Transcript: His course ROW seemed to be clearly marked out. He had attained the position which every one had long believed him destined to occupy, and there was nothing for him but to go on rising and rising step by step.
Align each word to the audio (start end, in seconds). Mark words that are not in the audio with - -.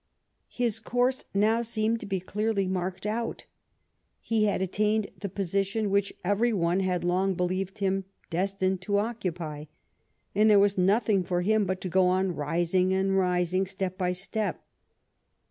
His 0.49 0.79
course 0.79 1.25
ROW 1.35 1.61
seemed 1.61 1.99
to 1.99 2.07
be 2.07 2.19
clearly 2.19 2.65
marked 2.67 3.05
out. 3.05 3.45
He 4.19 4.45
had 4.45 4.59
attained 4.59 5.11
the 5.19 5.29
position 5.29 5.91
which 5.91 6.11
every 6.25 6.51
one 6.53 6.79
had 6.79 7.03
long 7.03 7.35
believed 7.35 7.77
him 7.77 8.05
destined 8.31 8.81
to 8.81 8.97
occupy, 8.97 9.65
and 10.33 10.49
there 10.49 10.57
was 10.57 10.75
nothing 10.75 11.23
for 11.23 11.41
him 11.43 11.65
but 11.65 11.79
to 11.81 11.87
go 11.87 12.07
on 12.07 12.33
rising 12.35 12.91
and 12.91 13.15
rising 13.15 13.67
step 13.67 13.95
by 13.95 14.11
step. 14.13 14.63